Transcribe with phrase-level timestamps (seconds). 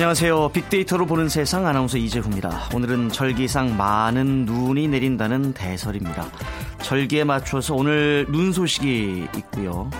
[0.00, 0.48] 안녕하세요.
[0.54, 2.70] 빅데이터로 보는 세상 아나운서 이재훈입니다.
[2.74, 6.26] 오늘은 절기상 많은 눈이 내린다는 대설입니다.
[6.80, 9.90] 절기에 맞춰서 오늘 눈 소식이 있고요.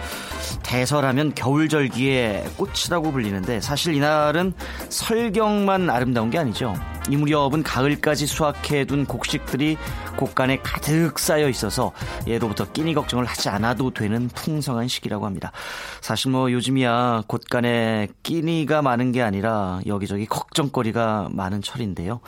[0.62, 4.54] 대설하면 겨울절기의 꽃이라고 불리는데 사실 이날은
[4.88, 6.74] 설경만 아름다운 게 아니죠.
[7.08, 9.76] 이 무렵은 가을까지 수확해둔 곡식들이
[10.16, 11.92] 곡간에 가득 쌓여 있어서
[12.26, 15.52] 예로부터 끼니 걱정을 하지 않아도 되는 풍성한 시기라고 합니다.
[16.00, 22.20] 사실 뭐 요즘이야 곳간에 끼니가 많은 게 아니라 여기저기 걱정거리가 많은 철인데요.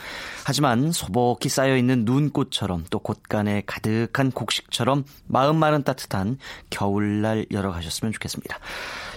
[0.45, 6.37] 하지만 소복히 쌓여 있는 눈꽃처럼 또 곳간에 가득한 곡식처럼 마음만은 따뜻한
[6.69, 8.59] 겨울날 열어가셨으면 좋겠습니다.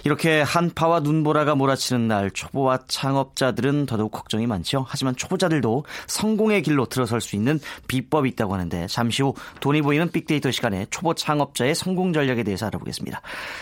[0.03, 4.85] 이렇게 한파와 눈보라가 몰아치는 날 초보와 창업자들은 더더욱 걱정이 많죠.
[4.87, 10.11] 하지만 초보자들 도 성공의 길로 들어설 수 있는 비법이 있다고 하는데 잠시 후 돈이 보이는
[10.11, 13.21] 빅데이터 시간에 초보 창업자의 성공 전략에 대해서 알아보겠습니다.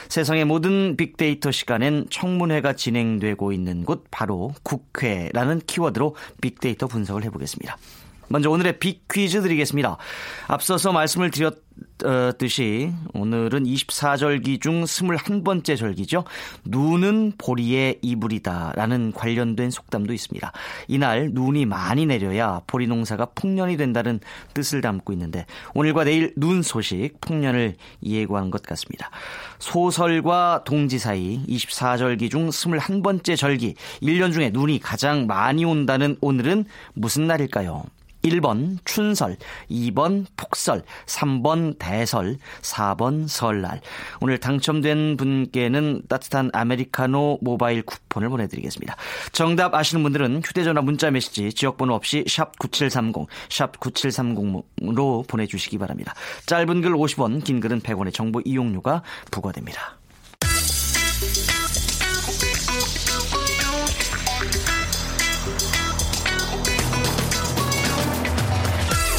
[0.09, 7.77] 세상의 모든 빅데이터 시간엔 청문회가 진행되고 있는 곳 바로 국회라는 키워드로 빅데이터 분석을 해보겠습니다.
[8.27, 9.97] 먼저 오늘의 빅 퀴즈 드리겠습니다.
[10.47, 11.64] 앞서서 말씀을 드렸
[12.37, 16.25] 듯이 오늘은 24절기 중 21번째 절기죠.
[16.65, 20.51] 눈은 보리의 이불이다 라는 관련된 속담도 있습니다.
[20.87, 24.19] 이날 눈이 많이 내려야 보리 농사가 풍년이 된다는
[24.53, 29.09] 뜻을 담고 있는데 오늘과 내일 눈 소식 풍년을 예고하는 것 같습니다.
[29.59, 37.27] 소설과 동지 사이 24절기 중 21번째 절기 1년 중에 눈이 가장 많이 온다는 오늘은 무슨
[37.27, 37.83] 날일까요?
[38.25, 39.37] 1번 춘설,
[39.69, 43.81] 2번 폭설, 3번 대설, 4번 설날.
[44.19, 48.95] 오늘 당첨된 분께는 따뜻한 아메리카노 모바일 쿠폰을 보내드리겠습니다.
[49.31, 56.13] 정답 아시는 분들은 휴대전화 문자 메시지 지역번호 없이 샵 9730, 샵 9730으로 보내주시기 바랍니다.
[56.47, 59.97] 짧은 글 50원, 긴 글은 100원의 정보 이용료가 부과됩니다.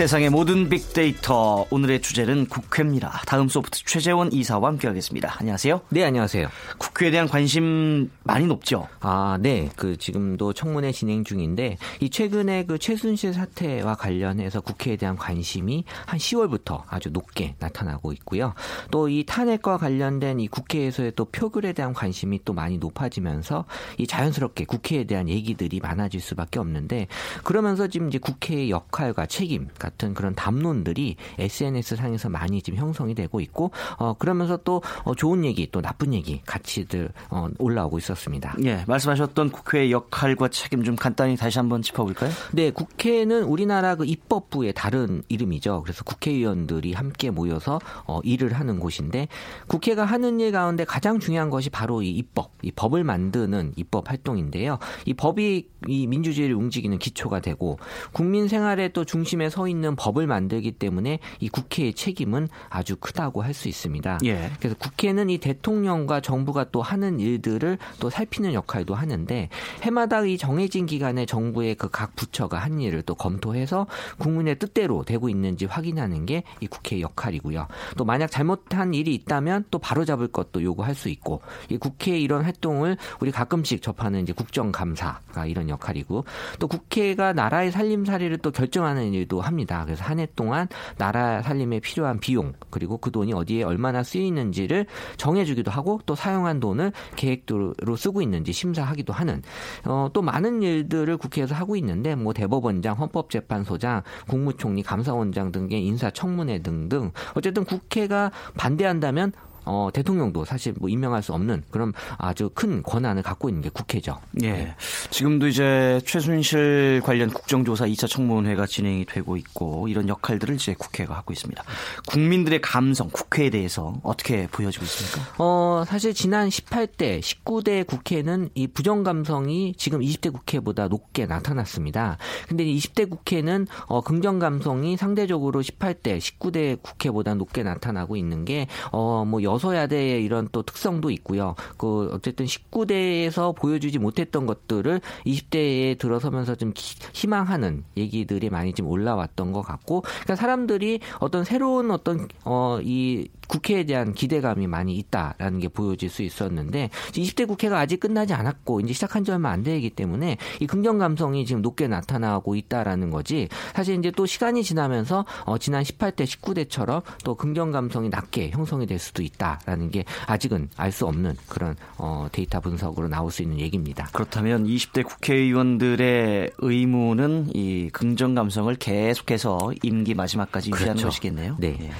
[0.00, 3.20] 세상의 모든 빅데이터 오늘의 주제는 국회입니다.
[3.26, 5.36] 다음 소프트 최재원 이사와 함께하겠습니다.
[5.38, 5.82] 안녕하세요.
[5.90, 6.48] 네, 안녕하세요.
[6.78, 8.88] 국회에 대한 관심 많이 높죠?
[9.00, 9.68] 아, 네.
[9.76, 16.18] 그 지금도 청문회 진행 중인데 이 최근에 그 최순실 사태와 관련해서 국회에 대한 관심이 한
[16.18, 18.54] 10월부터 아주 높게 나타나고 있고요.
[18.90, 23.66] 또 이 탄핵과 관련된 이 국회에서의 또 표결에 대한 관심이 또 많이 높아지면서
[23.98, 27.06] 이 자연스럽게 국회에 대한 얘기들이 많아질 수밖에 없는데
[27.44, 33.40] 그러면서 지금 이제 국회의 역할과 책임 같은 그런 담론들이 SNS 상에서 많이 지금 형성이 되고
[33.40, 38.56] 있고 어 그러면서 또 어, 좋은 얘기 또 나쁜 얘기 같이들 어, 올라오고 있었습니다.
[38.64, 42.30] 예, 말씀하셨던 국회의 역할과 책임 좀 간단히 다시 한번 짚어볼까요?
[42.52, 45.82] 네, 국회는 우리나라 그 입법부의 다른 이름이죠.
[45.82, 49.28] 그래서 국회의원들이 함께 모여서 어, 일을 하는 곳인데
[49.66, 54.78] 국회가 하는 일 가운데 가장 중요한 것이 바로 이 입법, 이 법을 만드는 입법 활동인데요.
[55.06, 57.78] 이 법이 이 민주주의를 움직이는 기초가 되고
[58.12, 63.54] 국민 생활의 또 중심에 서 있는 법을 만들기 때문에 이 국회의 책임은 아주 크다고 할
[63.54, 64.18] 수 있습니다.
[64.24, 64.50] 예.
[64.58, 69.48] 그래서 국회는 이 대통령과 정부가 또 하는 일들을 또 살피는 역할도 하는데
[69.82, 73.86] 해마다 이 정해진 기간에 정부의 그 각 부처가 한 일을 또 검토해서
[74.18, 77.66] 국민의 뜻대로 되고 있는지 확인하는 게 이 국회의 역할이고요.
[77.96, 82.96] 또 만약 잘못한 일이 있다면 또 바로잡을 것도 요구할 수 있고 이 국회의 이런 활동을
[83.20, 86.24] 우리 가끔씩 접하는 이제 국정감사가 이런 역할이고
[86.58, 89.59] 또 국회가 나라의 살림살이를 또 결정하는 일도 합니다.
[89.66, 90.68] 그래서 한 해 동안
[90.98, 94.86] 나라 살림에 필요한 비용 그리고 그 돈이 어디에 얼마나 쓰이는지를
[95.16, 99.42] 정해주기도 하고 또 사용한 돈을 계획대로 쓰고 있는지 심사하기도 하는
[99.86, 107.12] 어, 또 많은 일들을 국회에서 하고 있는데 뭐 대법원장, 헌법재판소장, 국무총리, 감사원장 등의 인사청문회 등등
[107.34, 109.32] 어쨌든 국회가 반대한다면
[109.70, 114.18] 어, 대통령도 사실 뭐 임명할 수 없는 그런 아주 큰 권한을 갖고 있는 게 국회죠.
[114.42, 114.74] 예.
[115.10, 121.32] 지금도 이제 최순실 관련 국정조사 2차 청문회가 진행이 되고 있고 이런 역할들을 이제 국회가 하고
[121.32, 121.62] 있습니다.
[122.08, 125.34] 국민들의 감성, 국회에 대해서 어떻게 보여지고 있습니까?
[125.38, 132.18] 어, 사실 지난 18대, 19대 국회는 이 부정 감성이 지금 20대 국회보다 높게 나타났습니다.
[132.48, 139.24] 근데 20대 국회는 어, 긍정 감성이 상대적으로 18대, 19대 국회보다 높게 나타나고 있는 게 어,
[139.24, 141.54] 뭐 여 소야대의 이런 또 특성도 있고요.
[141.76, 149.52] 그 어쨌든 19대에서 보여주지 못했던 것들을 20대에 들어서면서 좀 기, 희망하는 얘기들이 많이 좀 올라왔던
[149.52, 156.08] 것 같고, 그러니까 사람들이 어떤 새로운 어떤 어이 국회에 대한 기대감이 많이 있다라는 게 보여질
[156.08, 160.66] 수 있었는데 20대 국회가 아직 끝나지 않았고 이제 시작한 지 얼마 안 되기 때문에 이
[160.68, 166.24] 긍정 감성이 지금 높게 나타나고 있다라는 거지 사실 이제 또 시간이 지나면서 어, 지난 18대
[166.24, 171.76] 19대처럼 또 긍정 감성이 낮게 형성이 될 수도 있다라는 게 아직은 알 수 없는 그런
[171.98, 174.08] 어, 데이터 분석으로 나올 수 있는 얘기입니다.
[174.12, 181.08] 그렇다면 20대 국회의원들의 의무는 이 긍정 감성을 계속해서 임기 마지막까지 유지하는 그렇죠.
[181.08, 181.56] 것이겠네요.
[181.58, 181.78] 네.
[181.80, 181.90] 예.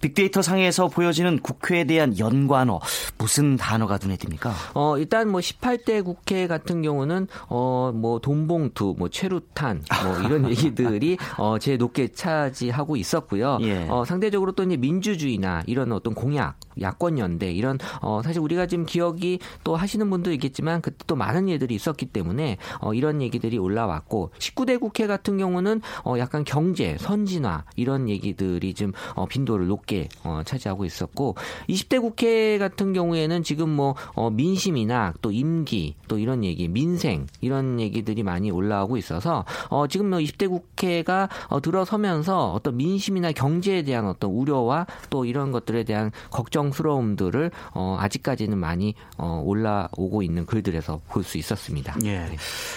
[0.00, 2.80] 빅데이터 상에서 보여지는 국회에 대한 연관어
[3.18, 4.52] 무슨 단어가 눈에 띕니까?
[4.74, 11.16] 어, 일단 뭐 18대 국회 같은 경우는 어, 뭐 돈봉투, 뭐 최루탄, 뭐 이런 얘기들이
[11.38, 13.58] 어, 제일 높게 차지하고 있었고요.
[13.62, 13.86] 예.
[13.88, 18.86] 어, 상대적으로 또 이제 민주주의나 이런 어떤 공약, 야권 연대 이런 어, 사실 우리가 지금
[18.86, 24.30] 기억이 또 하시는 분도 있겠지만 그때 또 많은 일들이 있었기 때문에 어, 이런 얘기들이 올라왔고
[24.38, 30.42] 19대 국회 같은 경우는 어, 약간 경제, 선진화 이런 얘기들이 좀 어, 빈도를 높게 어,
[30.44, 31.36] 차지하고 있었고
[31.68, 37.80] 20대 국회 같은 경우에는 지금 뭐 어, 민심이나 또 임기 또 이런 얘기, 민생 이런
[37.80, 44.06] 얘기들이 많이 올라오고 있어서 어, 지금 뭐 20대 국회가 어, 들어서면서 어떤 민심이나 경제에 대한
[44.06, 51.24] 어떤 우려와 또 이런 것들에 대한 걱정스러움들을 어, 아직까지는 많이 어, 올라오고 있는 글들에서 볼
[51.30, 51.96] 수 있었습니다.
[52.04, 52.26] 예.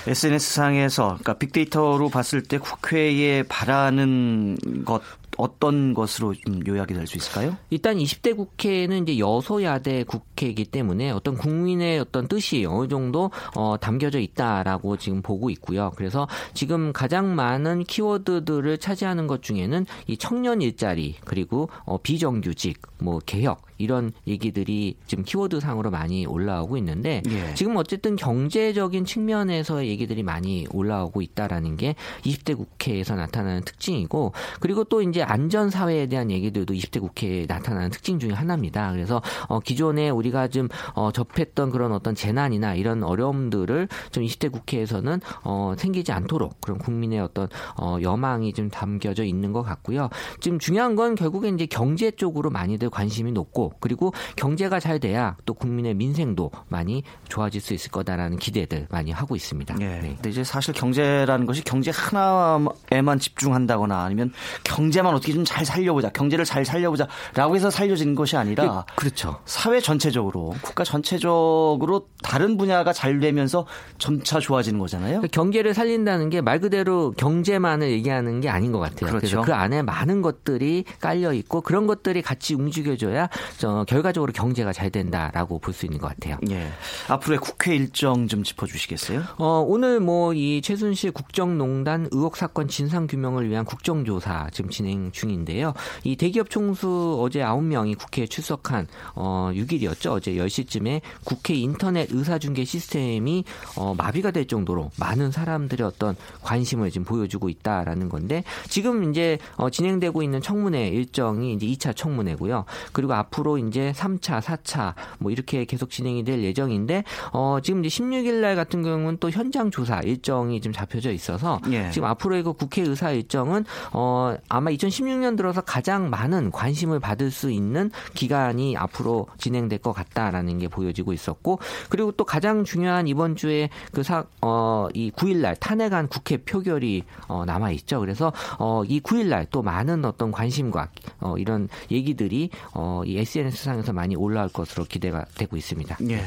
[0.07, 5.01] SNS상에서 그러니까 빅데이터로 봤을 때 국회에 바라는 것
[5.37, 7.57] 어떤 것으로 좀 요약이 될 수 있을까요?
[7.69, 14.19] 일단 20대 국회는 이제 여소야대 국회이기 때문에 어떤 국민의 어떤 뜻이 어느 정도 어, 담겨져
[14.19, 15.91] 있다라고 지금 보고 있고요.
[15.95, 23.19] 그래서 지금 가장 많은 키워드들을 차지하는 것 중에는 이 청년 일자리 그리고 어, 비정규직 뭐
[23.25, 27.53] 개혁 이런 얘기들이 지금 키워드 상으로 많이 올라오고 있는데 예.
[27.53, 34.31] 지금 어쨌든 경제적인 측면에서 얘기들이 많이 올라오고 있다라는 게 20대 국회에서 나타나는 특징이고
[34.61, 38.91] 그리고 또 이제 안전 사회에 대한 얘기들도 20대 국회에 나타나는 특징 중에 하나입니다.
[38.93, 45.19] 그래서 어 기존에 우리가 좀 어, 접했던 그런 어떤 재난이나 이런 어려움들을 좀 20대 국회에서는
[45.43, 50.09] 어 생기지 않도록 그런 국민의 어떤 어 여망이 좀 담겨져 있는 것 같고요.
[50.39, 55.53] 지금 중요한 건 결국에 이제 경제 쪽으로 많이들 관심이 높고 그리고 경제가 잘 돼야 또
[55.53, 59.75] 국민의 민생도 많이 좋아질 수 있을 거다라는 기대들 많이 하고 있습니다.
[59.81, 59.85] 예.
[59.85, 60.13] 네.
[60.15, 64.31] 근데 이제 사실 경제라는 것이 경제 하나에만 집중한다거나 아니면
[64.63, 69.39] 경제만 어떻게 좀 잘 살려보자, 경제를 잘 살려보자라고 해서 살려지는 것이 아니라 그렇죠.
[69.45, 73.65] 사회 전체적으로 국가 전체적으로 다른 분야가 잘 되면서
[73.97, 75.19] 점차 좋아지는 거잖아요.
[75.19, 79.09] 그러니까 경제를 살린다는 게 말 그대로 경제만을 얘기하는 게 아닌 것 같아요.
[79.09, 79.37] 그렇죠.
[79.37, 84.89] 래서 그 안에 많은 것들이 깔려 있고 그런 것들이 같이 움직여줘야 저 결과적으로 경제가 잘
[84.89, 86.37] 된다라고 볼 수 있는 것 같아요.
[86.51, 86.69] 예.
[87.07, 89.23] 앞으로의 국회 일정 좀 짚어주시겠어요?
[89.37, 95.73] 어, 오늘 뭐 이 최순실 국정농단 의혹 사건 진상 규명을 위한 국정조사 지금 진행 중인데요.
[96.03, 100.11] 이 대기업 총수 어제 9명이 국회에 출석한 어 6일이었죠.
[100.11, 103.43] 어제 10시쯤에 국회 인터넷 의사중계 시스템이
[103.75, 109.69] 어 마비가 될 정도로 많은 사람들의 어떤 관심을 지금 보여주고 있다라는 건데 지금 이제 어
[109.69, 112.65] 진행되고 있는 청문회 일정이 이제 2차 청문회고요.
[112.91, 118.41] 그리고 앞으로 이제 3차, 4차 뭐 이렇게 계속 진행이 될 예정인데 어 지금 이제 16일
[118.41, 121.89] 날 같은 경우는 또 현장 조사 일정이 좀 잡혀져 있어서 예.
[121.91, 127.51] 지금 앞으로의 그 국회 의사 일정은 어 아마 2016년 들어서 가장 많은 관심을 받을 수
[127.51, 131.59] 있는 기간이 앞으로 진행될 것 같다라는 게 보여지고 있었고
[131.89, 137.99] 그리고 또 가장 중요한 이번 주에 그사어이 9일 날 탄핵안 국회 표결이 어 남아 있죠.
[137.99, 144.15] 그래서 어이 9일 날 또 많은 어떤 관심과 어 이런 얘기들이 어이 SNS 상에서 많이
[144.15, 145.97] 올라올 것으로 기대가 되고 있습니다.
[146.09, 146.23] 예.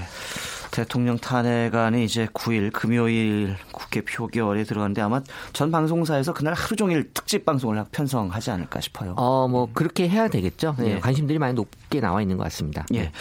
[0.70, 5.22] 대통령 탄핵안이 이제 9일 금요일 국회 표결에 들어가는데 아마
[5.52, 9.14] 전 방송사에서 그날 하루 종일 특집 방송을 편성하지 않을까 싶어요.
[9.16, 10.74] 어, 뭐, 그렇게 해야 되겠죠.
[10.78, 11.00] 네, 예.
[11.00, 12.84] 관심들이 많이 높게 나와 있는 것 같습니다.
[12.94, 13.12] 예.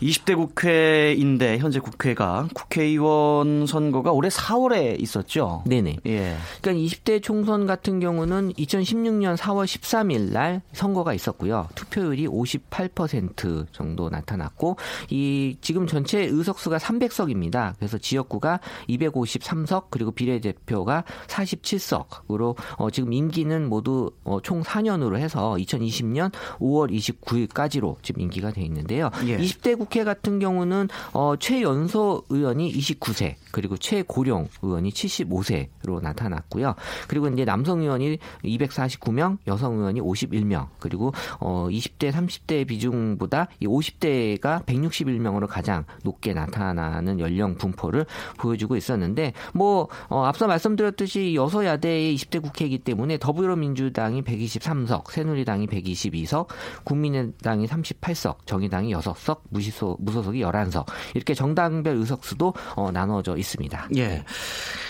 [0.00, 5.62] 20대 국회인데 현재 국회가 국회의원 선거가 올해 4월에 있었죠.
[5.66, 5.98] 네네.
[6.06, 6.36] 예.
[6.60, 11.68] 그러니까 20대 총선 같은 경우는 2016년 4월 13일 날 선거가 있었고요.
[11.74, 14.76] 투표율이 58% 정도 나타났고
[15.10, 17.74] 이 지금 전체 의석수가 300석입니다.
[17.78, 26.32] 그래서 지역구가 253석 그리고 비례대표가 47석으로 어, 지금 임기는 모두 어, 총 4년으로 해서 2020년
[26.58, 29.10] 5월 29일까지로 지금 임기가 돼 있는데요.
[29.26, 29.38] 예.
[29.38, 36.74] 20대 국회 같은 경우는 어, 최연소 의원이 29세 그리고 최고령 의원이 75세로 나타났고요.
[37.06, 44.64] 그리고 이제 남성 의원이 249명, 여성 의원이 51명, 그리고 어 20대, 30대 비중보다 이 50대가
[44.66, 48.06] 161명으로 가장 높게 나타나는 연령 분포를
[48.38, 56.48] 보여주고 있었는데 뭐 어, 앞서 말씀드렸듯이 여서야대의 20대 국회이기 때문에 더불어민주당이 123석, 새누리당이 122석,
[56.82, 63.88] 국민의당이 38석, 정의당이 6석, 무시소, 무소속이 11석 이렇게 정당별 의석수도 어, 나눠져 있습니다.
[63.96, 64.24] 예.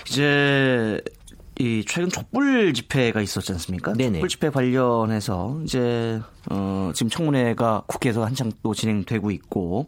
[0.08, 1.00] 이제
[1.58, 3.92] 이 최근 촛불 집회가 있었지 않습니까?
[3.92, 4.18] 네네.
[4.18, 6.20] 촛불 집회 관련해서 이제
[6.50, 9.86] 어 지금 청문회가 국회에서 한창 또 진행되고 있고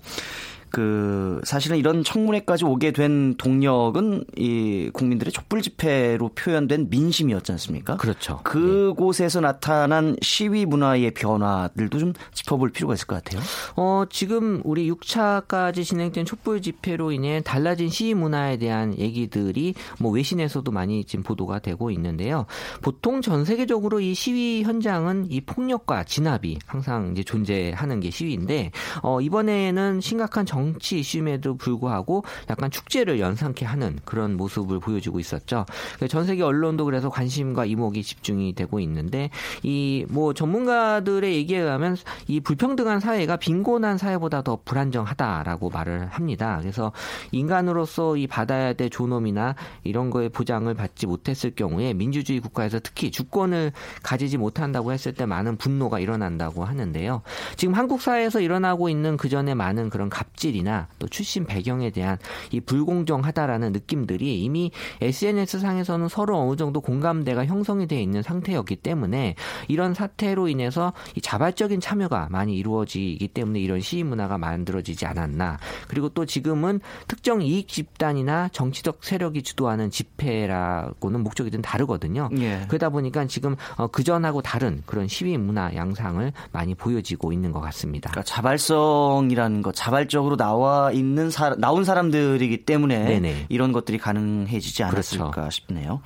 [0.76, 7.96] 그 사실은 이런 청문회까지 오게 된 동력은 이 국민들의 촛불 집회로 표현된 민심이었지 않습니까?
[7.96, 8.40] 그렇죠.
[8.42, 13.40] 그곳에서 나타난 시위 문화의 변화들도 좀 짚어볼 필요가 있을 것 같아요.
[13.76, 20.70] 어, 지금 우리 6차까지 진행된 촛불 집회로 인해 달라진 시위 문화에 대한 얘기들이 뭐 외신에서도
[20.72, 22.44] 많이 지금 보도가 되고 있는데요.
[22.82, 29.22] 보통 전 세계적으로 이 시위 현장은 이 폭력과 진압이 항상 이제 존재하는 게 시위인데 어,
[29.22, 35.66] 이번에는 심각한 정치 이슈임에도 불구하고 약간 축제를 연상케 하는 그런 모습을 보여주고 있었죠.
[36.08, 39.30] 전 세계 언론도 그래서 관심과 이목이 집중이 되고 있는데
[39.62, 41.96] 이 뭐 전문가들의 얘기에 의하면
[42.26, 46.58] 이 불평등한 사회가 빈곤한 사회보다 더 불안정하다라고 말을 합니다.
[46.60, 46.92] 그래서
[47.32, 49.54] 인간으로서 이 받아야 될 존엄이나
[49.84, 55.56] 이런 거에 보장을 받지 못했을 경우에 민주주의 국가에서 특히 주권을 가지지 못한다고 했을 때 많은
[55.56, 57.22] 분노가 일어난다고 하는데요.
[57.56, 62.18] 지금 한국 사회에서 일어나고 있는 그 전에 많은 그런 갑질이 나 또 출신 배경에 대한
[62.50, 64.70] 이 불공정하다라는 느낌들이 이미
[65.00, 69.34] SNS 상에서는 서로 어느 정도 공감대가 형성이 되어 있는 상태였기 때문에
[69.68, 75.58] 이런 사태로 인해서 이 자발적인 참여가 많이 이루어지기 때문에 이런 시위 문화가 만들어지지 않았나.
[75.88, 82.30] 그리고 또 지금은 특정 이익 집단이나 정치적 세력이 주도하는 집회라고는 목적이 좀 다르거든요.
[82.38, 82.64] 예.
[82.68, 88.10] 그러다 보니까 지금 어, 그전하고 다른 그런 시위 문화 양상을 많이 보여지고 있는 것 같습니다.
[88.10, 93.46] 그러니까 자발성이라는 것, 자발적으로 나와 있는 사, 나온 사람들이기 때문에 네네.
[93.48, 95.50] 이런 것들이 가능해지지 않았을까 그렇죠.
[95.50, 96.00] 싶네요.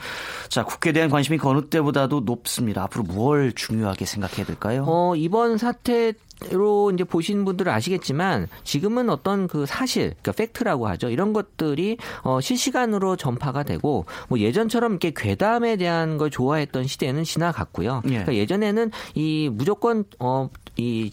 [0.48, 2.82] 자, 국회에 대한 관심이 그 어느 때보다도 높습니다.
[2.84, 4.84] 앞으로 뭘 중요하게 생각해야 될까요?
[4.86, 6.12] 어, 이번 사태
[6.50, 11.10] 로 이제 보신 분들은 아시겠지만 지금은 어떤 그 사실, 그러니까 팩트라고 하죠.
[11.10, 18.02] 이런 것들이 어 실시간으로 전파가 되고 뭐 예전처럼 이렇게 괴담에 대한 걸 좋아했던 시대는 지나갔고요.
[18.06, 18.08] 예.
[18.08, 21.10] 그러니까 예전에는 이 무조건 어이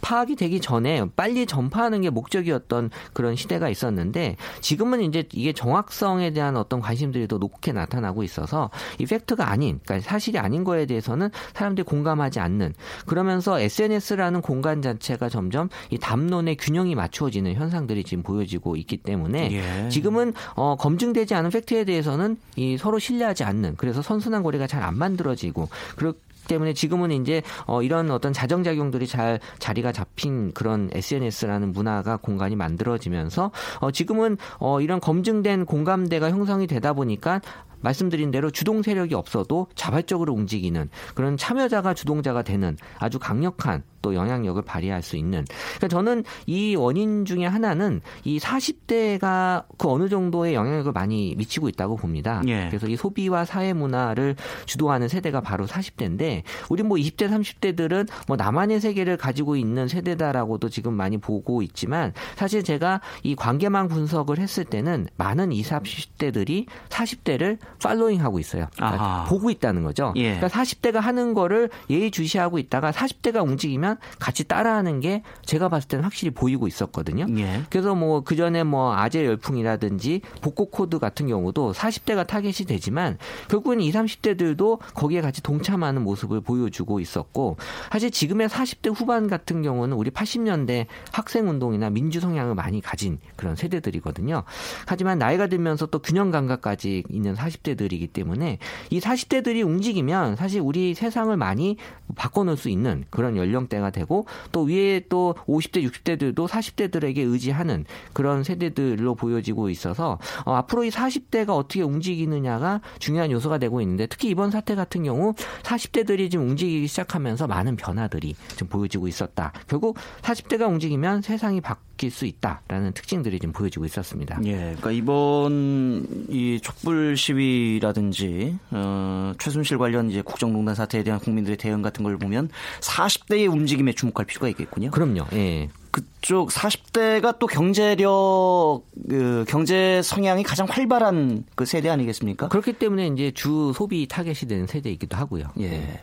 [0.00, 6.56] 파악이 되기 전에 빨리 전파하는 게 목적이었던 그런 시대가 있었는데 지금은 이제 이게 정확성에 대한
[6.56, 11.84] 어떤 관심들이 더 높게 나타나고 있어서 이 팩트가 아닌, 그러니까 사실이 아닌 거에 대해서는 사람들이
[11.84, 12.74] 공감하지 않는
[13.06, 19.88] 그러면서 SNS라는 공간 자체가 점점 이 담론의 균형이 맞추어지는 현상들이 지금 보여지고 있기 때문에 예.
[19.88, 24.96] 지금은 어, 검증되지 않은 팩트에 대해서는 이 서로 신뢰하지 않는 그래서 선순환 거리가 잘 안
[24.96, 26.14] 만들어지고 그렇
[26.48, 33.52] 때문에 지금은 이제 어 이런 어떤 자정작용들이 잘 자리가 잡힌 그런 SNS라는 문화가 공간이 만들어지면서
[33.80, 37.40] 어 지금은 어 이런 검증된 공감대가 형성이 되다 보니까
[37.80, 44.60] 말씀드린 대로 주동 세력이 없어도 자발적으로 움직이는 그런 참여자가 주동자가 되는 아주 강력한 또 영향력을
[44.62, 45.44] 발휘할 수 있는.
[45.76, 51.96] 그러니까 저는 이 원인 중에 하나는 이 40대가 그 어느 정도의 영향력을 많이 미치고 있다고
[51.96, 52.42] 봅니다.
[52.46, 52.68] 예.
[52.68, 58.80] 그래서 이 소비와 사회 문화를 주도하는 세대가 바로 40대인데 우리 뭐 20대 30대들은 뭐 나만의
[58.80, 65.08] 세계를 가지고 있는 세대다라고도 지금 많이 보고 있지만 사실 제가 이 관계망 분석을 했을 때는
[65.18, 68.68] 많은 20, 30대들이 40대를 following하고 있어요.
[68.74, 69.26] 그러니까.
[69.28, 70.14] 보고 있다는 거죠.
[70.16, 70.36] 예.
[70.36, 76.30] 그러니까 40대가 하는 거를 예의주시하고 있다가 40대가 움직이면 같이 따라하는 게 제가 봤을 때는 확실히
[76.30, 77.26] 보이고 있었거든요.
[77.38, 77.62] 예.
[77.70, 83.16] 그래서 뭐 그 전에 뭐 아재 열풍이라든지 복고 코드 같은 경우도 40대가 타겟이 되지만
[83.48, 87.56] 결국은 20, 30대들도 거기에 같이 동참하는 모습을 보여주고 있었고
[87.90, 93.56] 사실 지금의 40대 후반 같은 경우는 우리 80년대 학생 운동이나 민주 성향을 많이 가진 그런
[93.56, 94.44] 세대들이거든요.
[94.86, 98.58] 하지만 나이가 들면서 또 균형 감각까지 있는 40대들이기 때문에
[98.90, 101.78] 이 40대들이 움직이면 사실 우리 세상을 많이
[102.14, 107.84] 바꿔놓을 수 있는 그런 연령대 가 40대가 되고 또 위에 또 50대, 60대들도 40대들에게 의지하는
[108.12, 114.28] 그런 세대들로 보여지고 있어서 어, 앞으로 이 40대가 어떻게 움직이느냐가 중요한 요소가 되고 있는데 특히
[114.28, 119.52] 이번 사태 같은 경우 40대들이 지금 움직이기 시작하면서 많은 변화들이 좀 보여지고 있었다.
[119.66, 124.40] 결국 40대가 움직이면 세상이 바뀔 수 있다라는 특징들이 좀 보여지고 있었습니다.
[124.44, 131.82] 예, 그러니까 이번 이 촛불 시위라든지 어, 최순실 관련 이제 국정농단 사태에 대한 국민들의 대응
[131.82, 134.90] 같은 걸 보면 40대의 움직임에 주목할 필요가 있겠군요.
[134.90, 135.26] 그럼요.
[135.34, 135.68] 예.
[135.90, 142.48] 그쪽 40대가 또 경제력, 그 경제 성향이 가장 활발한 그 세대 아니겠습니까?
[142.48, 145.48] 그렇기 때문에 이제 주 소비 타겟이 되는 세대이기도 하고요.
[145.60, 146.00] 예.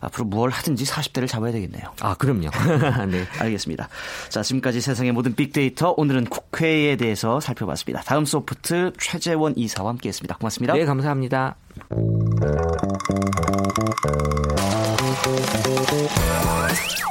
[0.00, 1.84] 앞으로 뭘 하든지 40대를 잡아야 되겠네요.
[2.00, 2.50] 아, 그럼요.
[3.10, 3.24] 네.
[3.38, 3.88] 알겠습니다.
[4.28, 8.02] 자, 지금까지 세상의 모든 빅데이터 오늘은 국회에 대해서 살펴봤습니다.
[8.02, 10.36] 다음 소프트 최재원 이사와 함께 했습니다.
[10.36, 10.74] 고맙습니다.
[10.74, 11.56] 네, 감사합니다.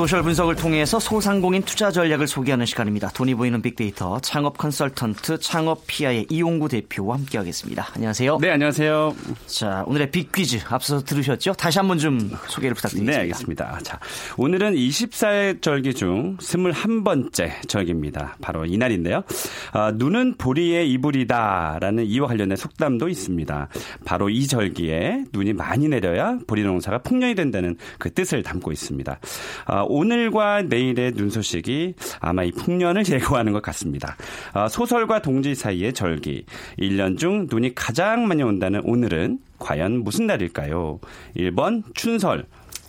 [0.00, 3.10] 소셜 분석을 통해서 소상공인 투자 전략을 소개하는 시간입니다.
[3.10, 7.88] 돈이 보이는 빅데이터 창업 컨설턴트 창업 피아의 이용구 대표와 함께하겠습니다.
[7.96, 8.38] 안녕하세요.
[8.38, 9.14] 네, 안녕하세요.
[9.44, 11.52] 자, 오늘의 빅퀴즈 앞서서 들으셨죠?
[11.52, 13.12] 다시 한번 좀 소개를 부탁드리겠습니다.
[13.12, 13.78] 네, 알겠습니다.
[13.82, 14.00] 자,
[14.38, 18.38] 오늘은 24의 절기 중 21번째 절기입니다.
[18.40, 19.22] 바로 이날인데요.
[19.72, 23.68] 아, 눈은 보리의 이불이다라는 이와 관련된 속담도 있습니다.
[24.06, 29.20] 바로 이 절기에 눈이 많이 내려야 보리 농사가 풍년이 된다는 그 뜻을 담고 있습니다.
[29.66, 34.16] 아, 오늘과 내일의 눈 소식이 아마 이 풍년을 예고하는 것 같습니다.
[34.52, 36.44] 아, 소설과 동지 사이의 절기.
[36.78, 41.00] 1년 중 눈이 가장 많이 온다는 오늘은 과연 무슨 날일까요?
[41.36, 42.46] 1번 춘설,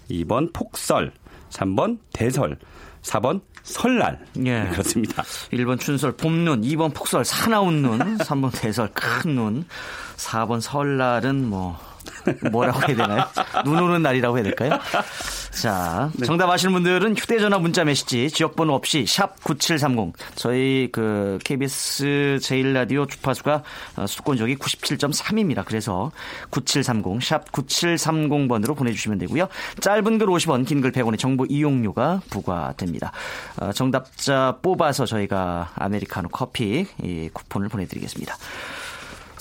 [0.09, 1.11] 2번 폭설,
[1.49, 2.57] 3번 대설,
[3.01, 4.19] 4번 설날.
[4.45, 4.67] 예.
[4.71, 5.23] 그렇습니다.
[5.51, 9.65] 1번 춘설 봄눈, 2번 폭설 사나운 눈, 3번 대설 큰 눈,
[10.17, 11.77] 4번 설날은 뭐
[12.51, 13.25] 뭐라고 해야 되나요?
[13.65, 14.79] 눈 오는 날이라고 해야 될까요?
[15.51, 20.13] 자, 정답 아시는 분들은 휴대전화 문자 메시지 지역번호 없이 샵 9730.
[20.35, 23.63] 저희 그 KBS 제일라디오 주파수가
[23.97, 25.63] 어, 수도권적이 97.3입니다.
[25.65, 26.11] 그래서
[26.51, 29.47] 9730, 샵 9730번으로 보내주시면 되고요.
[29.81, 33.11] 짧은 글 50원, 긴 글 100원의 정보 이용료가 부과됩니다.
[33.57, 38.35] 어, 정답자 뽑아서 저희가 아메리카노 커피 이 쿠폰을 보내드리겠습니다.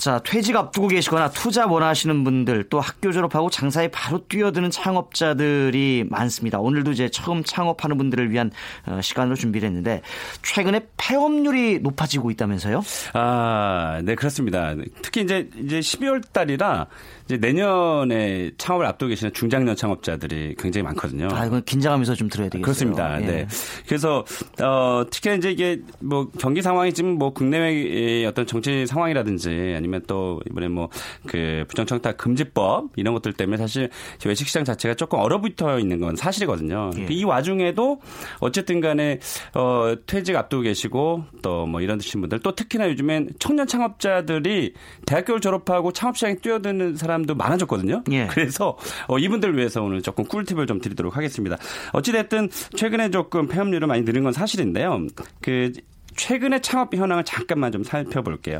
[0.01, 6.59] 자, 퇴직 앞두고 계시거나 투자 원하시는 분들 또 학교 졸업하고 장사에 바로 뛰어드는 창업자들이 많습니다.
[6.59, 8.49] 오늘도 이제 처음 창업하는 분들을 위한
[8.87, 10.01] 어, 시간으로 준비를 했는데
[10.41, 12.81] 최근에 폐업률이 높아지고 있다면서요?
[13.13, 14.73] 아, 네, 그렇습니다.
[15.03, 16.87] 특히 이제, 이제 12월 달이라
[17.25, 21.27] 이제 내년에 창업을 앞두고 계시는 중장년 창업자들이 굉장히 많거든요.
[21.31, 22.63] 아, 이건 긴장하면서 좀 들어야 되겠어요.
[22.63, 23.21] 그렇습니다.
[23.21, 23.25] 예.
[23.25, 23.47] 네.
[23.87, 24.25] 그래서
[24.61, 30.39] 어 특히 이제 이게 뭐 경기 상황이 지금 뭐 국내외의 어떤 정치 상황이라든지 아니면 또
[30.49, 30.89] 이번에 뭐
[31.27, 33.89] 그 부정청탁 금지법 이런 것들 때문에 사실
[34.25, 36.91] 외식 시장 자체가 조금 얼어붙어 있는 건 사실이거든요.
[36.97, 37.07] 예.
[37.09, 38.01] 이 와중에도
[38.39, 39.19] 어쨌든 간에
[39.53, 44.73] 어 퇴직 앞두고 계시고 또 뭐 이런 드신 분들 또 특히나 요즘엔 청년 창업자들이
[45.05, 48.03] 대학교를 졸업하고 창업 시장에 뛰어드는 사람 도 많아졌거든요.
[48.11, 48.27] 예.
[48.27, 51.57] 그래서 어, 이분들 위해서 오늘 조금 꿀팁을 좀 드리도록 하겠습니다.
[51.93, 55.07] 어찌됐든 최근에 조금 폐업률은 많이 늘은 건 사실인데요.
[55.41, 55.71] 그
[56.15, 58.59] 최근의 창업 현황을 잠깐만 좀 살펴볼게요.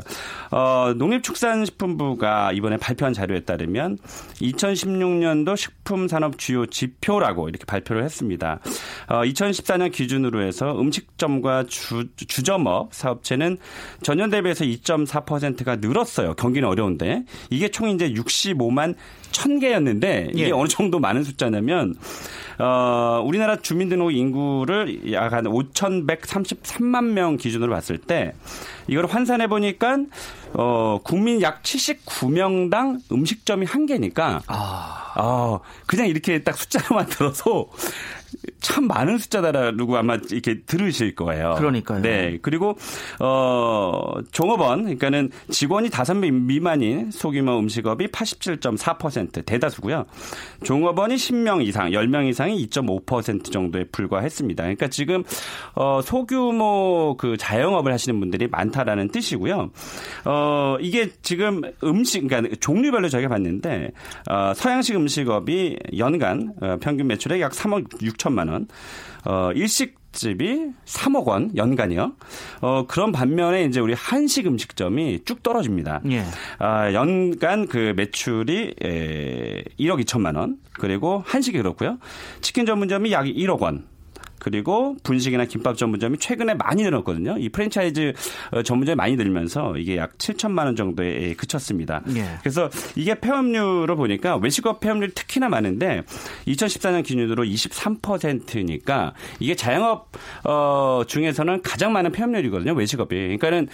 [0.50, 3.98] 어, 농림축산식품부가 이번에 발표한 자료에 따르면
[4.40, 8.60] 2016년도 식품산업 주요 지표라고 이렇게 발표를 했습니다.
[9.08, 13.58] 어, 2014년 기준으로 해서 음식점과 주, 주점업 사업체는
[14.02, 16.34] 전년 대비해서 2.4%가 늘었어요.
[16.34, 18.94] 경기는 어려운데 이게 총 이제 65만
[19.32, 20.50] 1000개였는데 이게 예.
[20.52, 21.94] 어느 정도 많은 숫자냐면
[22.58, 28.34] 어, 우리나라 주민등록 인구를 약 한 5,133만 명 기준으로 봤을 때
[28.86, 29.98] 이걸 환산해 보니까
[30.52, 37.66] 어, 국민 약 79명당 음식점이 한 개니까 아, 그냥 이렇게 딱 숫자로만 들어서
[38.60, 41.54] 참 많은 숫자다라고 아마 이렇게 들으실 거예요.
[41.58, 42.02] 그러니까요.
[42.02, 42.38] 네.
[42.42, 42.76] 그리고
[43.20, 50.04] 어 종업원 그러니까는 직원이 다섯 명 미만인 소규모 음식업이 87.4% 대다수고요.
[50.64, 54.62] 종업원이 10명 이상, 10명 이상이 2.5% 정도에 불과했습니다.
[54.62, 55.22] 그러니까 지금
[55.74, 59.70] 어 소규모 그 자영업을 하시는 분들이 많다라는 뜻이고요.
[60.24, 63.92] 어 이게 지금 음식 그러니까 종류별로 저희가 봤는데
[64.28, 68.68] 어 서양식 음식업이 연간 어, 평균 매출액 약 3억 6천 만 원.
[69.24, 72.12] 어 일식 집이 3억 원 연간이요.
[72.60, 76.02] 어 그런 반면에 이제 우리 한식 음식점이 쭉 떨어집니다.
[76.10, 76.24] 예.
[76.58, 80.58] 아, 연간 그 매출이 에, 1억 2천만 원.
[80.74, 81.98] 그리고 한식이 그렇고요.
[82.42, 83.86] 치킨 전문점이 약 1억 원.
[84.42, 87.36] 그리고 분식이나 김밥 전문점이 최근에 많이 늘었거든요.
[87.38, 88.12] 이 프랜차이즈
[88.50, 92.02] 어, 전문점이 많이 늘면서 이게 약 7천만 원 정도에 그쳤습니다.
[92.16, 92.24] 예.
[92.40, 96.02] 그래서 이게 폐업률을 보니까 외식업 폐업률이 특히나 많은데
[96.48, 100.10] 2014년 기준으로 23%니까 이게 자영업
[100.44, 102.72] 어, 중에서는 가장 많은 폐업률이거든요.
[102.72, 103.14] 외식업이.
[103.14, 103.68] 그러니까는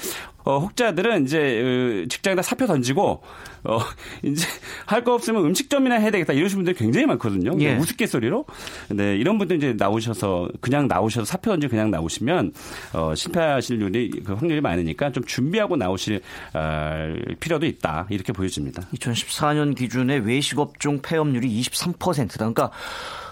[0.45, 3.23] 어, 혹자들은 이제 어, 직장에다 사표 던지고
[3.65, 3.79] 어,
[4.23, 4.47] 이제
[4.87, 7.57] 할 거 없으면 음식점이나 해야 되겠다 이러시는 분들이 굉장히 많거든요.
[7.61, 7.77] 예.
[7.77, 8.45] 우스갯소리로.
[8.91, 12.53] 네, 이런 분들 이제 나오셔서 그냥 나오셔서 사표 던지 그냥 나오시면
[12.93, 16.21] 어, 실패하실 일이 그 확률이 많으니까 좀 준비하고 나오실
[16.55, 18.83] 어, 필요도 있다 이렇게 보여집니다.
[18.95, 22.37] 2014년 기준의 외식업종 폐업률이 23%다.
[22.37, 22.71] 그러니까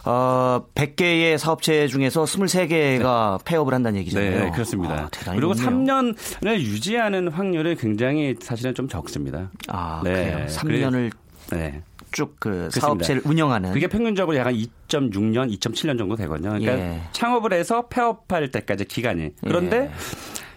[0.04, 4.44] 어, 100개의 사업체 중에서 23개가 폐업을 한다는 얘기잖아요.
[4.44, 4.94] 네, 그렇습니다.
[4.94, 6.12] 아, 그리고 높네요.
[6.12, 9.50] 3년을 유지하는 확률이 굉장히 사실은 좀 적습니다.
[9.66, 10.46] 아, 네, 그래요.
[10.46, 11.10] 3년을
[11.50, 11.82] 네.
[12.16, 12.70] 쭉 그.
[12.72, 16.58] 사업체를 운영하는 그게 평균적으로 약간 2.6년, 2.7년 정도 되거든요.
[16.58, 17.02] 그러니까 예.
[17.12, 19.32] 창업을 해서 폐업할 때까지 기간이.
[19.42, 19.90] 그런데 예.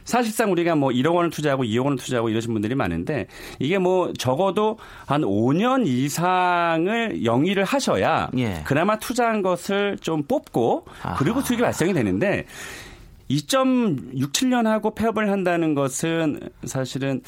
[0.06, 3.28] 사실상 우리가 뭐 1억 원을 투자하고 2억 원을 투자하고 이러신 분들이 많은데
[3.60, 8.62] 이게 뭐 적어도 한 5년 이상을 영위를 하셔야 예.
[8.65, 10.86] 그나마 투자한 것을 좀 뽑고
[11.17, 11.41] 그리고.
[11.41, 12.45] 수익이 발생이 되는데
[13.30, 17.22] 2.67년 하고 폐업을 한다는 것은 사실은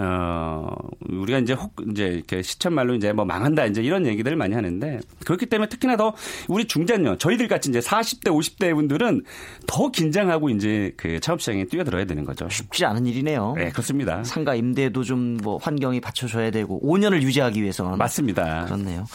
[0.00, 0.68] 어
[1.08, 5.00] 우리가 이제 혹 이제 이렇게 시천 말로 이제 뭐 망한다 이제 이런 얘기들을 많이 하는데
[5.26, 6.14] 그렇기 때문에 특히나 더
[6.48, 9.22] 우리 중장년 저희들 같이 이제 40대 50대 분들은
[9.66, 12.48] 더 긴장하고 이제 그 창업 시장에 뛰어들어야 되는 거죠.
[12.48, 13.54] 쉽지 않은 일이네요.
[13.56, 14.22] 네 그렇습니다.
[14.24, 18.64] 상가 임대도 좀 뭐 환경이 받쳐줘야 되고 5년을 유지하기 위해서는 맞습니다.
[18.66, 19.06] 그렇네요.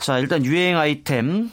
[0.00, 1.50] 자 일단 유행 아이템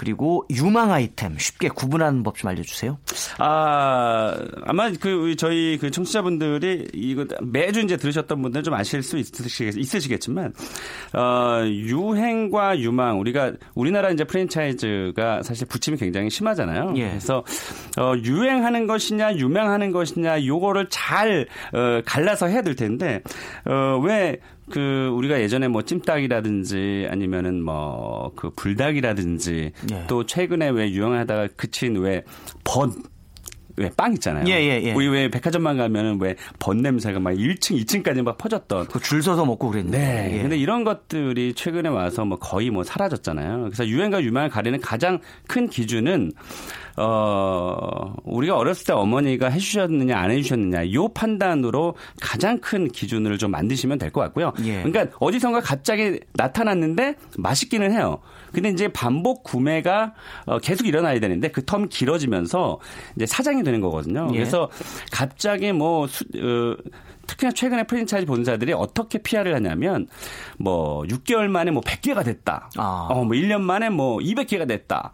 [0.00, 2.96] 그리고 유망 아이템 쉽게 구분하는 법 좀 알려주세요.
[3.38, 4.34] 아,
[4.64, 10.54] 아마 그 저희 그 청취자분들이 이거 매주 이제 들으셨던 분들은 좀 아실 수 있으시겠, 있으시겠지만
[11.12, 16.94] 어, 유행과 유망 우리가 우리나라 이제 프랜차이즈가 사실 부침이 굉장히 심하잖아요.
[16.96, 17.08] 예.
[17.10, 17.44] 그래서
[17.98, 23.20] 어, 유행하는 것이냐 유명하는 것이냐 요거를 잘 어, 갈라서 해야 될 텐데
[23.66, 24.38] 어, 왜
[24.70, 30.04] 그 우리가 예전에 뭐 찜닭이라든지 아니면은 뭐 그 불닭이라든지 예.
[30.08, 32.22] 또 최근에 왜 유행하다가 그친 왜
[32.64, 32.92] 번
[33.80, 34.44] 왜빵 있잖아요.
[34.48, 34.92] 예, 예, 예.
[34.92, 38.86] 우리 왜 백화점만 가면은 왜 번 냄새가 막 1층, 2층까지 막 퍼졌던.
[38.88, 39.98] 그줄 서서 먹고 그랬는데.
[39.98, 40.36] 네.
[40.38, 40.42] 예.
[40.42, 43.62] 근데 이런 것들이 최근에 와서 뭐 거의 뭐 사라졌잖아요.
[43.64, 46.32] 그래서 유행과 유망을 가리는 가장 큰 기준은
[46.96, 53.98] 어, 우리가 어렸을 때 어머니가 해주셨느냐 안 해주셨느냐 요 판단으로 가장 큰 기준을 좀 만드시면
[53.98, 54.52] 될 것 같고요.
[54.64, 54.82] 예.
[54.82, 58.18] 그러니까 어디선가 갑자기 나타났는데 맛있기는 해요.
[58.52, 60.14] 근데 이제 반복 구매가
[60.46, 62.78] 어, 계속 일어나야 되는데 그 텀이 길어지면서
[63.16, 64.28] 이제 사장이 되는 거거든요.
[64.32, 64.38] 예.
[64.38, 64.70] 그래서
[65.10, 66.76] 갑자기 뭐 수, 어,
[67.26, 70.08] 특히나 최근에 프랜차이즈 본사들이 어떻게 PR을 하냐면
[70.58, 72.70] 뭐 6개월 만에 뭐 100개가 됐다.
[72.76, 73.08] 아.
[73.10, 75.12] 어, 뭐 1년 만에 뭐 200개가 됐다.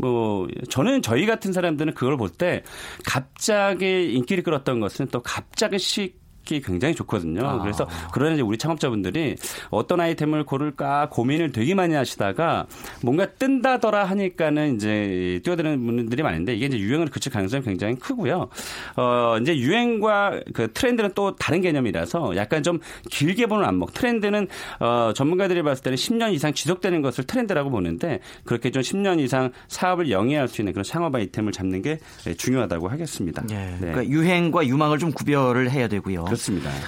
[0.00, 2.62] 뭐 저는 저희 같은 사람들은 그걸 볼 때
[3.04, 6.17] 갑자기 인기를 끌었던 것은 또 갑자기 식
[6.50, 7.46] 이 굉장히 좋거든요.
[7.46, 7.58] 아.
[7.60, 9.36] 그래서 그런 이제 우리 창업자분들이
[9.70, 12.66] 어떤 아이템을 고를까 고민을 되게 많이 하시다가
[13.02, 18.48] 뭔가 뜬다더라 하니까는 이제 뛰어드는 분들이 많은데 이게 이제 유행을 그칠 가능성이 굉장히 크고요.
[18.96, 22.80] 어, 이제 유행과 그 트렌드는 또 다른 개념이라서 약간 좀
[23.10, 23.92] 길게 보는 안목.
[23.92, 24.48] 트렌드는
[24.80, 30.10] 어, 전문가들이 봤을 때는 10년 이상 지속되는 것을 트렌드라고 보는데 그렇게 좀 10년 이상 사업을
[30.10, 31.98] 영위할 수 있는 그런 창업 아이템을 잡는 게
[32.36, 33.44] 중요하다고 하겠습니다.
[33.50, 33.54] 예.
[33.54, 33.76] 네.
[33.78, 36.24] 그러니까 유행과 유망을 좀 구별을 해야 되고요.
[36.24, 36.37] 그렇습니다.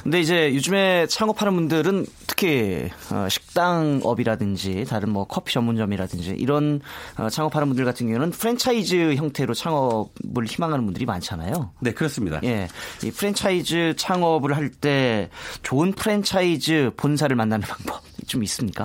[0.02, 6.80] 근데 이제 요즘에 창업하는 분들은 특히 어, 식당업이라든지 다른 뭐 커피 전문점이라든지 이런
[7.18, 11.72] 어, 창업하는 분들 같은 경우는 프랜차이즈 형태로 창업을 희망하는 분들이 많잖아요.
[11.80, 12.40] 네, 그렇습니다.
[12.44, 12.68] 예.
[13.04, 15.28] 이 프랜차이즈 창업을 할 때
[15.62, 18.84] 좋은 프랜차이즈 본사를 만나는 방법 좀 있습니까?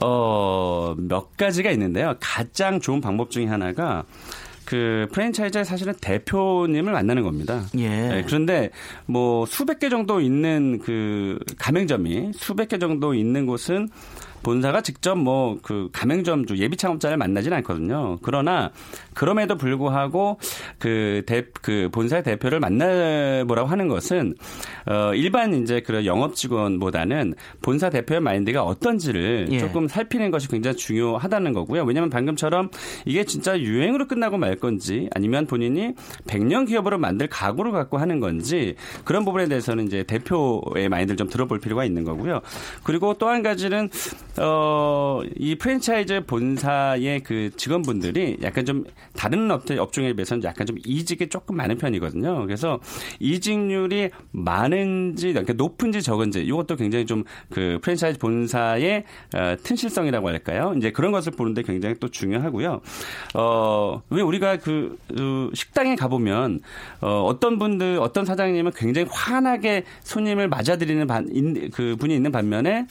[0.00, 2.14] 어, 몇 가지가 있는데요.
[2.20, 4.04] 가장 좋은 방법 중에 하나가
[4.66, 7.62] 그 프랜차이즈의 사실은 대표님을 만나는 겁니다.
[7.78, 7.88] 예.
[7.88, 8.70] 네, 그런데
[9.06, 13.88] 뭐 수백 개 정도 있는 그 가맹점이 수백 개 정도 있는 곳은
[14.42, 18.18] 본사가 직접 뭐 그 가맹점주 예비 창업자를 만나지는 않거든요.
[18.22, 18.70] 그러나
[19.14, 20.38] 그럼에도 불구하고
[20.78, 24.34] 그 대 그 본사의 대표를 만나보라고 하는 것은
[24.86, 29.58] 어 일반 이제 그런 영업 직원보다는 본사 대표의 마인드가 어떤지를 예.
[29.58, 31.82] 조금 살피는 것이 굉장히 중요하다는 거고요.
[31.84, 32.70] 왜냐하면 방금처럼
[33.04, 35.94] 이게 진짜 유행으로 끝나고 말 건지 아니면 본인이
[36.26, 41.60] 100년 기업으로 만들 각오를 갖고 하는 건지 그런 부분에 대해서는 이제 대표의 마인드를 좀 들어볼
[41.60, 42.40] 필요가 있는 거고요.
[42.82, 43.90] 그리고 또 한 가지는
[44.38, 48.84] 어, 이 프랜차이즈 본사의 그 직원분들이 약간 좀
[49.16, 52.44] 다른 업종에 비해서는 약간 좀 이직이 조금 많은 편이거든요.
[52.46, 52.78] 그래서
[53.18, 60.74] 이직률이 많은지 그러니까 높은지 적은지 이것도 굉장히 좀 그 프랜차이즈 본사의 어, 튼실성이라고 할까요?
[60.76, 62.80] 이제 그런 것을 보는데 굉장히 또 중요하고요.
[63.34, 66.60] 어, 왜 우리가 그, 그 식당에 가보면
[67.00, 72.86] 어, 어떤 분들 어떤 사장님은 굉장히 환하게 손님을 맞아들이는 반, 인, 그 분이 있는 반면에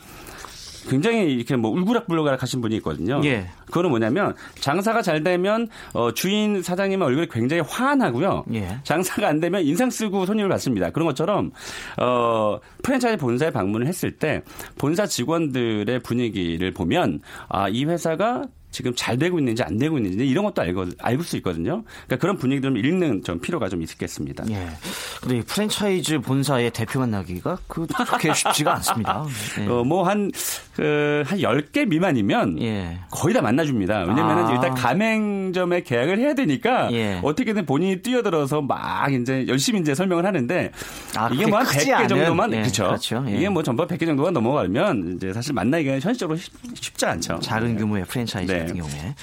[0.90, 3.22] 굉장히 이렇게 뭐 울그락불그락 하신 분이 있거든요.
[3.26, 3.48] 예.
[3.66, 8.46] 그거는 뭐냐면 장사가 잘 되면 어, 주인 사장님의 얼굴이 굉장히 환하고요.
[8.54, 8.78] 예.
[8.84, 10.92] 장사가 안 되면 인상 쓰고 손님을 받습니다.
[10.92, 11.52] 그런 것처럼
[12.00, 14.42] 어, 프랜차이즈 본사에 방문을 했을 때
[14.78, 18.44] 본사 직원들의 분위기를 보면 아, 이 회사가
[18.76, 21.84] 지금 잘 되고 있는지 안 되고 있는지 이런 것도 알고 알수 있거든요.
[22.08, 24.44] 그러니까 그런 분위기를 좀 읽는 좀 필요가 좀 있겠습니다.
[24.50, 24.68] 예.
[25.22, 29.26] 근데 이 프랜차이즈 본사의 대표 만나기가 그렇게 쉽지가 않습니다.
[29.62, 29.68] 예.
[29.68, 30.30] 어, 뭐, 한,
[30.76, 33.00] 그, 한 10개 미만이면 예.
[33.12, 34.00] 거의 다 만나 줍니다.
[34.00, 34.52] 왜냐면은 아.
[34.52, 37.22] 일단 가맹점에 계약을 해야 되니까 예.
[37.24, 40.72] 어떻게든 본인이 뛰어들어서 막 이제 열심히 이제 설명을 하는데
[41.16, 42.08] 아, 이게 뭐한 크지 100개 않은?
[42.10, 42.88] 정도만 예, 그렇죠.
[42.88, 43.24] 그렇죠.
[43.30, 43.38] 예.
[43.38, 47.40] 이게 뭐 전부 100개 정도가 넘어가면 이제 사실 만나기가 현실적으로 쉽, 쉽지 않죠.
[47.40, 48.65] 작은 규모의 프랜차이즈 네.
[48.68, 49.16] 같은 경우에.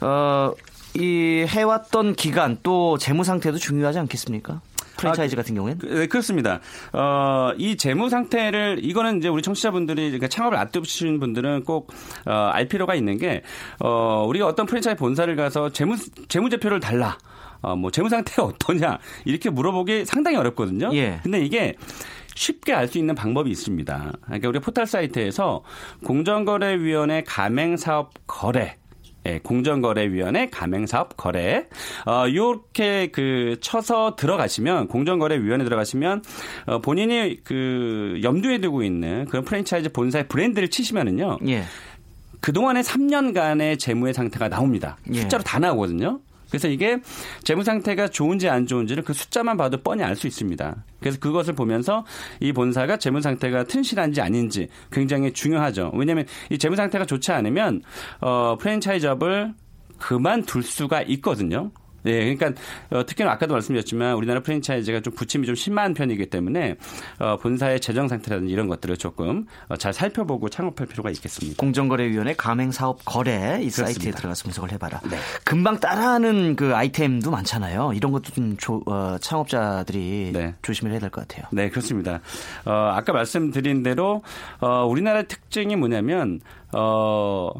[0.00, 0.52] 어,
[0.94, 4.60] 이 해왔던 기간 또 재무 상태도 중요하지 않겠습니까?
[4.96, 5.78] 프랜차이즈 같은 경우에는?
[5.78, 6.58] 그- 네, 그렇습니다.
[6.92, 11.92] 어, 이 재무 상태를 이거는 이제 우리 청취자분들이 그러니까 창업을 앞두신 분들은 꼭
[12.26, 13.42] 어, 알 필요가 있는 게
[13.78, 15.96] 어, 우리가 어떤 프랜차이즈 본사를 가서 재무
[16.28, 17.16] 재무제표를 달라.
[17.60, 20.90] 어, 뭐 재무 상태가 어떠냐 이렇게 물어보기 상당히 어렵거든요.
[20.94, 21.20] 예.
[21.22, 21.74] 근데 이게
[22.38, 24.12] 쉽게 알 수 있는 방법이 있습니다.
[24.22, 25.62] 그러니까 우리 포털 사이트에서
[26.04, 28.76] 공정거래위원회 가맹사업 거래
[29.26, 31.66] 예, 공정거래위원회 가맹사업 거래
[32.06, 36.22] 어 요렇게 그 쳐서 들어가시면 공정거래위원회 들어가시면
[36.66, 41.38] 어 본인이 그 염두에 두고 있는 그런 프랜차이즈 본사의 브랜드를 치시면은요.
[41.48, 41.64] 예.
[42.40, 44.96] 그동안의 3년간의 재무의 상태가 나옵니다.
[45.12, 45.20] 예.
[45.22, 46.20] 숫자로 다 나오거든요.
[46.50, 46.98] 그래서 이게
[47.42, 50.84] 재무 상태가 좋은지 안 좋은지를 그 숫자만 봐도 뻔히 알 수 있습니다.
[51.00, 52.04] 그래서 그것을 보면서
[52.40, 55.92] 이 본사가 재무 상태가 튼실한지 아닌지 굉장히 중요하죠.
[55.94, 57.82] 왜냐하면 이 재무 상태가 좋지 않으면
[58.20, 59.54] 어 프랜차이즈업을
[59.98, 61.70] 그만둘 수가 있거든요.
[62.06, 66.76] 예, 그러니까 어, 특히나 아까도 말씀드렸지만 우리나라 프랜차이즈가 좀 부침이 좀 심한 편이기 때문에
[67.18, 71.56] 어, 본사의 재정 상태라든지 이런 것들을 조금 어, 잘 살펴보고 창업할 필요가 있겠습니다.
[71.58, 74.18] 공정거래위원회 가맹사업 거래 이 사이트에 그렇습니다.
[74.18, 75.00] 들어가서 분석을 해봐라.
[75.44, 77.92] 금방 따라하는 그 아이템도 많잖아요.
[77.94, 80.54] 이런 것도 좀 조- 어, 창업자들이 네.
[80.62, 81.46] 조심을 해야 될 것 같아요.
[81.52, 82.20] 네, 그렇습니다.
[82.64, 84.22] 어, 아까 말씀드린 대로
[84.60, 86.40] 어, 우리나라의 특징이 뭐냐면
[86.72, 87.50] 어,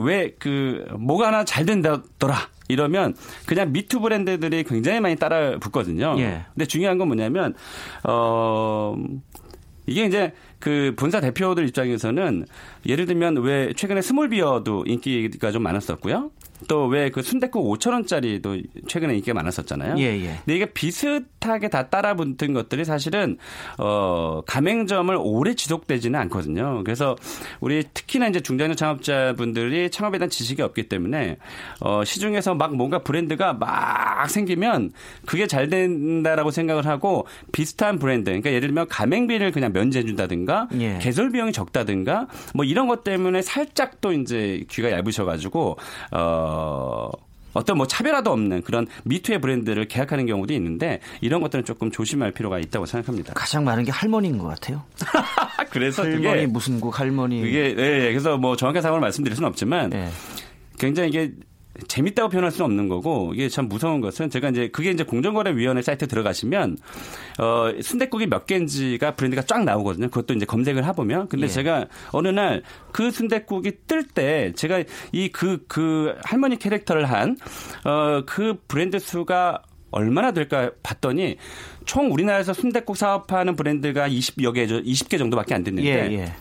[0.00, 2.36] 왜 그 뭐가 하나 잘 된다더라.
[2.68, 3.14] 이러면
[3.46, 6.16] 그냥 미투 브랜드들이 굉장히 많이 따라 붙거든요.
[6.18, 6.44] 예.
[6.54, 7.54] 근데 중요한 건 뭐냐면
[8.04, 8.94] 어
[9.86, 12.44] 이게 이제 그 본사 대표들 입장에서는
[12.86, 16.30] 예를 들면 왜 최근에 small beer도 인기가 좀 많았었고요.
[16.66, 19.96] 또 왜 그 순대국 5천 원짜리도 최근에 인기가 많았었잖아요.
[19.98, 20.38] 예, 예.
[20.44, 23.38] 근데 이게 비슷하게 다 따라 붙은 것들이 사실은
[23.78, 26.82] 어 가맹점을 오래 지속되지는 않거든요.
[26.84, 27.16] 그래서
[27.60, 31.36] 우리 특히나 이제 중장년 창업자분들이 창업에 대한 지식이 없기 때문에
[31.80, 34.92] 어 시중에서 막 뭔가 브랜드가 막 생기면
[35.26, 40.98] 그게 잘 된다라고 생각을 하고 비슷한 브랜드 그러니까 예를 들면 가맹비를 그냥 면제해 준다든가 예.
[40.98, 45.76] 개설 비용이 적다든가 뭐 이런 것 때문에 살짝 또 이제 귀가 얇으셔 가지고
[46.12, 46.47] 어
[47.54, 52.58] 어떤 뭐 차별화도 없는 그런 미투의 브랜드를 계약하는 경우도 있는데 이런 것들은 조금 조심할 필요가
[52.58, 53.32] 있다고 생각합니다.
[53.34, 54.84] 가장 많은 게 할머니인 것 같아요.
[55.70, 57.40] 그래서 할머니 무슨 국 할머니.
[57.40, 58.08] 이게 예, 예.
[58.10, 60.08] 그래서 뭐 정확한 상황을 말씀드릴 수는 없지만 예.
[60.78, 61.32] 굉장히 이게
[61.86, 66.08] 재밌다고 표현할 수는 없는 거고 이게 참 무서운 것은 제가 이제 그게 이제 공정거래위원회 사이트
[66.08, 66.76] 들어가시면
[67.38, 70.08] 어 순대국이 몇 개인지가 브랜드가 쫙 나오거든요.
[70.08, 71.48] 그것도 이제 검색을 해보면 근데 예.
[71.48, 72.62] 제가 어느 날
[72.92, 77.36] 그 순대국이 뜰 때 제가 이 그그 할머니 캐릭터를 한
[77.84, 81.36] 어 그 브랜드 수가 얼마나 될까 봤더니
[81.84, 86.32] 총 우리나라에서 순대국 사업하는 브랜드가 20여 개 20개 정도밖에 안 됐는데 예, 예.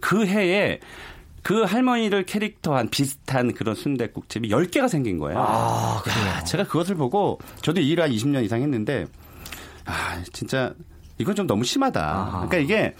[0.00, 0.78] 그 해에
[1.44, 5.38] 그 할머니를 캐릭터한 비슷한 그런 순대국집이 10개가 생긴 거예요.
[5.38, 6.26] 아, 그래요.
[6.26, 9.06] 야, 제가 그것을 보고 저도 이 일을 한 20년 이상 했는데
[9.84, 10.72] 아, 진짜
[11.18, 12.46] 이건 좀 너무 심하다.
[12.48, 12.94] 그러니까 이게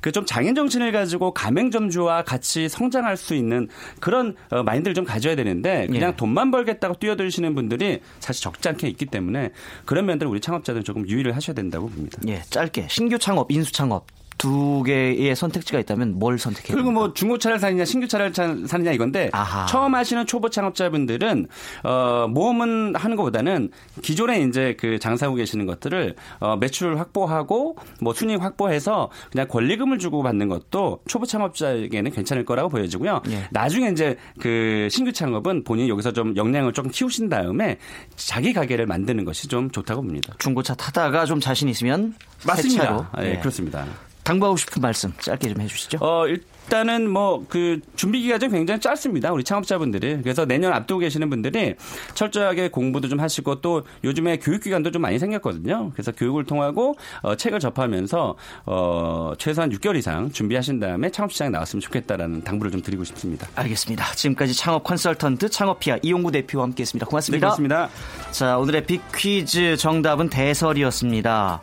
[0.00, 3.68] 그 좀 장인 정신을 가지고 가맹점주와 같이 성장할 수 있는
[4.00, 6.16] 그런 어, 마인드를 좀 가져야 되는데 그냥 예.
[6.16, 9.50] 돈만 벌겠다고 뛰어들시는 분들이 사실 적지 않게 있기 때문에
[9.84, 12.18] 그런 면들을 우리 창업자들은 조금 유의를 하셔야 된다고 봅니다.
[12.26, 14.06] 예, 짧게 신규 창업, 인수 창업
[14.40, 16.74] 두 개의 선택지가 있다면 뭘 선택해요?
[16.74, 19.66] 그리고 뭐 중고차를 사느냐 신규차를 차- 사느냐 이건데 아하.
[19.66, 21.46] 처음 하시는 초보 창업자분들은
[21.84, 28.40] 어 모험은 하는 것보다는 기존에 이제 그 장사하고 계시는 것들을 어 매출 확보하고 뭐 순이익
[28.42, 33.20] 확보해서 그냥 권리금을 주고 받는 것도 초보 창업자에게는 괜찮을 거라고 보여지고요.
[33.28, 33.44] 예.
[33.50, 37.76] 나중에 이제 그 신규 창업은 본인이 여기서 좀 역량을 좀 키우신 다음에
[38.16, 40.32] 자기 가게를 만드는 것이 좀 좋다고 봅니다.
[40.38, 42.14] 중고차 타다가 좀 자신 있으면.
[42.46, 43.10] 맞습니다.
[43.20, 43.38] 예, 예.
[43.38, 43.84] 그렇습니다.
[44.30, 45.98] 당부하고 싶은 말씀 짧게 좀 해주시죠.
[46.00, 49.32] 어, 일 단은 뭐 그 준비 기간이 굉장히 짧습니다.
[49.32, 50.22] 우리 창업자분들이.
[50.22, 51.74] 그래서 내년 앞두고 계시는 분들이
[52.14, 55.90] 철저하게 공부도 좀 하시고 또 요즘에 교육 기간도 좀 많이 생겼거든요.
[55.92, 61.80] 그래서 교육을 통하고 어, 책을 접하면서 어, 최소한 6개월 이상 준비하신 다음에 창업 시장에 나왔으면
[61.80, 63.48] 좋겠다라는 당부를 좀 드리고 싶습니다.
[63.56, 64.12] 알겠습니다.
[64.14, 67.04] 지금까지 창업 컨설턴트 창업피아 이용구 대표와 함께했습니다.
[67.04, 67.88] 네, 고맙습니다.
[68.30, 71.60] 자, 오늘의 빅 퀴즈 정답은 대설이었습니다.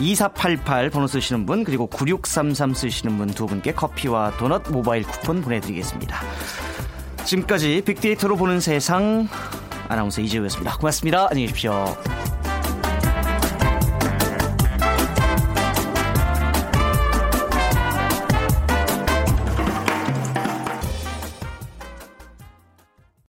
[0.00, 6.20] 2488 번호 쓰시는 분, 그리고 9633 쓰시는 분 두 분께 커피와 도넛 모바일 쿠폰 보내드리겠습니다.
[7.24, 9.28] 지금까지 빅데이터로 보는 세상
[9.88, 10.76] 아나운서 이재우였습니다.
[10.76, 11.28] 고맙습니다.
[11.30, 11.96] 안녕히 계십시오.